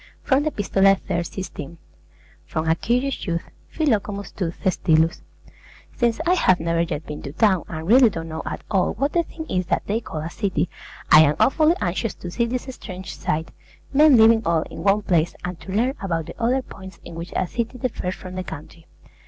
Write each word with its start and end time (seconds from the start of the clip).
From 0.23 0.41
the 0.41 0.49
'Epistolae,' 0.49 0.99
iii. 1.11 1.23
16. 1.23 1.77
FROM 2.47 2.67
A 2.67 2.73
CURIOUS 2.75 3.27
YOUTH 3.27 3.43
PHILOCOMUS 3.69 4.31
TO 4.31 4.49
THESTYLUS 4.49 5.21
Since 5.95 6.19
I 6.25 6.33
have 6.33 6.59
never 6.59 6.81
yet 6.81 7.05
been 7.05 7.21
to 7.21 7.31
town, 7.31 7.65
and 7.67 7.85
really 7.87 8.09
don't 8.09 8.27
know 8.27 8.41
at 8.43 8.63
all 8.71 8.93
what 8.95 9.13
the 9.13 9.21
thing 9.21 9.45
is 9.47 9.67
that 9.67 9.85
they 9.85 10.01
call 10.01 10.21
a 10.21 10.29
city, 10.31 10.71
I 11.11 11.21
am 11.21 11.35
awfully 11.39 11.75
anxious 11.81 12.15
to 12.15 12.31
see 12.31 12.47
this 12.47 12.63
strange 12.73 13.15
sight, 13.15 13.49
men 13.93 14.17
living 14.17 14.41
all 14.43 14.63
in 14.63 14.81
one 14.81 15.03
place, 15.03 15.35
and 15.45 15.59
to 15.59 15.71
learn 15.71 15.93
about 16.01 16.25
the 16.25 16.35
other 16.41 16.63
points 16.63 16.99
in 17.05 17.13
which 17.13 17.31
a 17.35 17.45
city 17.45 17.77
differs 17.77 18.15
from 18.15 18.33
the 18.33 18.43
country. 18.43 18.87